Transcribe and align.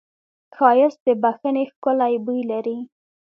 ښایست 0.55 0.99
د 1.05 1.07
بښنې 1.21 1.63
ښکلی 1.71 2.13
بوی 2.25 2.41
لري 2.51 2.77